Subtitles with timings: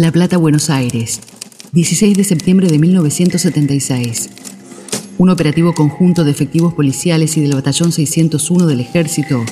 [0.00, 1.18] La Plata, Buenos Aires,
[1.72, 4.30] 16 de septiembre de 1976.
[5.18, 9.44] Un operativo conjunto de efectivos policiales y del Batallón 601 del Ejército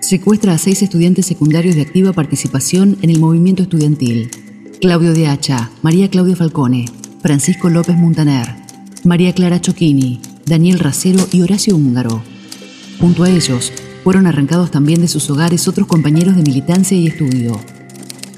[0.00, 4.30] secuestra a seis estudiantes secundarios de activa participación en el movimiento estudiantil.
[4.78, 6.84] Claudio de Hacha, María Claudia Falcone,
[7.22, 8.56] Francisco López Montaner,
[9.04, 12.22] María Clara Choquini, Daniel Racero y Horacio Húngaro.
[13.00, 17.58] Junto a ellos, fueron arrancados también de sus hogares otros compañeros de militancia y estudio.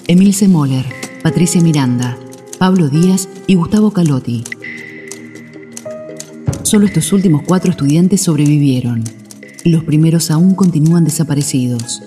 [0.06, 2.16] Emilce Moller, Patricia Miranda,
[2.56, 4.44] Pablo Díaz y Gustavo Calotti.
[6.62, 9.02] Solo estos últimos cuatro estudiantes sobrevivieron.
[9.64, 12.00] Los primeros aún continúan desaparecidos.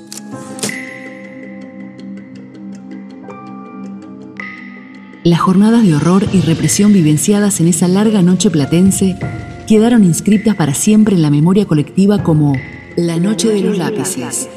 [5.25, 9.19] Las jornadas de horror y represión vivenciadas en esa larga noche platense
[9.67, 12.53] quedaron inscritas para siempre en la memoria colectiva como
[12.95, 14.47] La Noche de los Lápices.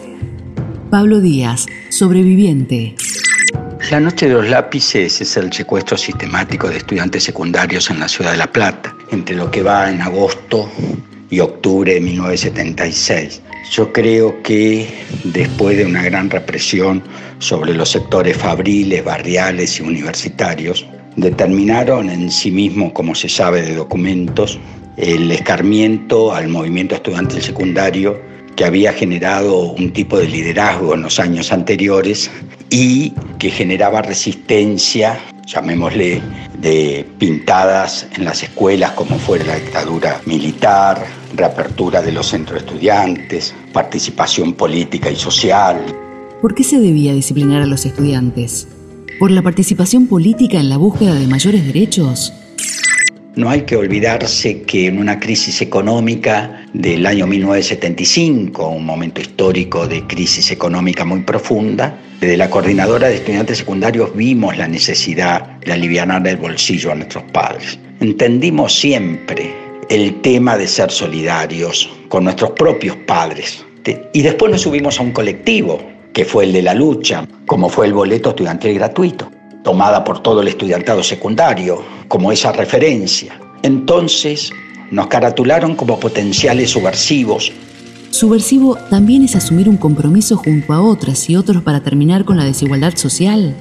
[0.89, 2.95] Pablo Díaz, sobreviviente.
[3.93, 8.33] La Noche de los Lápices es el secuestro sistemático de estudiantes secundarios en la ciudad
[8.33, 10.67] de La Plata, entre lo que va en agosto
[11.29, 13.43] y octubre de 1976.
[13.71, 14.89] Yo creo que
[15.25, 17.03] después de una gran represión
[17.39, 23.75] sobre los sectores fabriles, barriales y universitarios, determinaron en sí mismo, como se sabe de
[23.75, 24.59] documentos,
[24.97, 28.19] el escarmiento al movimiento estudiantil secundario
[28.57, 32.31] que había generado un tipo de liderazgo en los años anteriores
[32.73, 36.23] y que generaba resistencia, llamémosle,
[36.59, 41.05] de pintadas en las escuelas como fuera la dictadura militar,
[41.37, 45.85] reapertura de los centros estudiantes, participación política y social.
[46.41, 48.67] ¿Por qué se debía disciplinar a los estudiantes?
[49.19, 52.33] ¿Por la participación política en la búsqueda de mayores derechos?
[53.35, 59.89] No hay que olvidarse que en una crisis económica del año 1975, un momento histórico
[59.89, 65.73] de crisis económica muy profunda, desde la coordinadora de estudiantes secundarios vimos la necesidad de
[65.73, 67.79] aliviar el bolsillo a nuestros padres.
[68.01, 69.51] Entendimos siempre
[69.89, 73.65] el tema de ser solidarios con nuestros propios padres.
[74.13, 75.81] Y después nos subimos a un colectivo,
[76.13, 79.31] que fue el de la lucha, como fue el boleto estudiantil gratuito
[79.63, 83.39] tomada por todo el estudiantado secundario como esa referencia.
[83.63, 84.53] Entonces
[84.91, 87.53] nos caratularon como potenciales subversivos.
[88.11, 92.45] Subversivo también es asumir un compromiso junto a otras y otros para terminar con la
[92.45, 93.57] desigualdad social.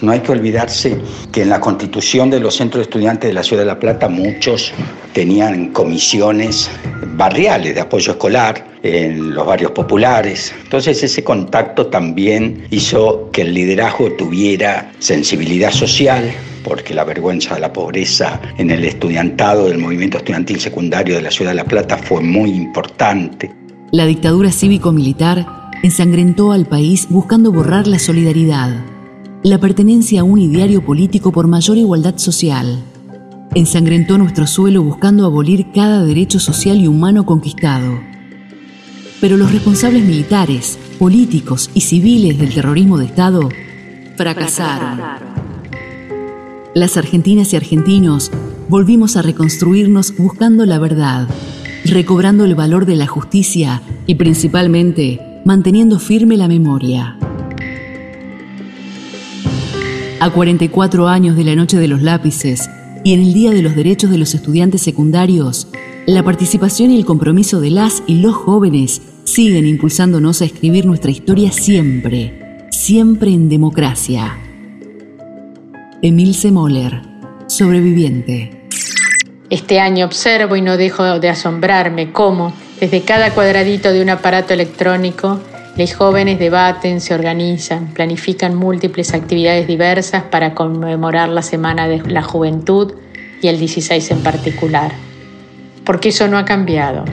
[0.00, 0.96] No hay que olvidarse
[1.32, 4.72] que en la constitución de los centros estudiantes de la Ciudad de La Plata muchos
[5.12, 6.70] tenían comisiones
[7.16, 10.54] barriales de apoyo escolar en los barrios populares.
[10.62, 16.32] Entonces ese contacto también hizo que el liderazgo tuviera sensibilidad social,
[16.62, 21.30] porque la vergüenza de la pobreza en el estudiantado del movimiento estudiantil secundario de la
[21.32, 23.50] Ciudad de La Plata fue muy importante.
[23.90, 25.44] La dictadura cívico-militar
[25.82, 28.97] ensangrentó al país buscando borrar la solidaridad
[29.42, 32.82] la pertenencia a un ideario político por mayor igualdad social.
[33.54, 38.00] Ensangrentó nuestro suelo buscando abolir cada derecho social y humano conquistado.
[39.20, 43.48] Pero los responsables militares, políticos y civiles del terrorismo de Estado
[44.16, 45.00] fracasaron.
[46.74, 48.30] Las argentinas y argentinos
[48.68, 51.28] volvimos a reconstruirnos buscando la verdad,
[51.84, 57.16] recobrando el valor de la justicia y principalmente manteniendo firme la memoria.
[60.28, 62.68] A 44 años de la Noche de los Lápices
[63.02, 65.68] y en el Día de los Derechos de los Estudiantes Secundarios,
[66.04, 71.10] la participación y el compromiso de las y los jóvenes siguen impulsándonos a escribir nuestra
[71.10, 74.36] historia siempre, siempre en democracia.
[76.02, 77.00] Emilce Moller,
[77.46, 78.66] sobreviviente.
[79.48, 84.52] Este año observo y no dejo de asombrarme cómo, desde cada cuadradito de un aparato
[84.52, 85.40] electrónico,
[85.78, 92.22] los jóvenes debaten, se organizan, planifican múltiples actividades diversas para conmemorar la Semana de la
[92.22, 92.94] Juventud
[93.40, 94.90] y el 16 en particular.
[95.84, 97.04] Porque eso no ha cambiado.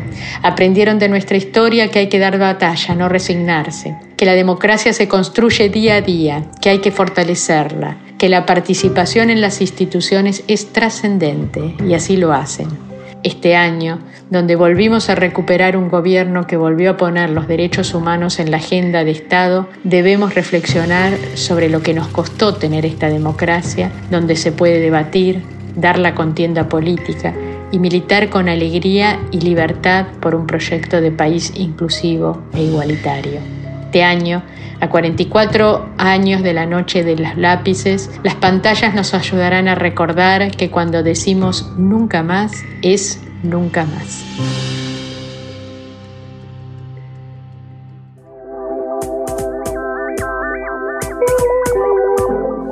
[0.41, 5.07] Aprendieron de nuestra historia que hay que dar batalla, no resignarse, que la democracia se
[5.07, 10.73] construye día a día, que hay que fortalecerla, que la participación en las instituciones es
[10.73, 12.94] trascendente y así lo hacen.
[13.25, 13.97] Este año
[14.29, 18.57] donde volvimos a recuperar un gobierno que volvió a poner los derechos humanos en la
[18.57, 24.51] agenda de Estado, debemos reflexionar sobre lo que nos costó tener esta democracia, donde se
[24.51, 25.41] puede debatir,
[25.75, 27.33] dar la contienda política
[27.71, 33.64] y militar con alegría y libertad por un proyecto de país inclusivo e igualitario.
[33.95, 34.43] Este año,
[34.81, 40.51] a 44 años de la noche de los lápices, las pantallas nos ayudarán a recordar
[40.51, 44.25] que cuando decimos nunca más es nunca más.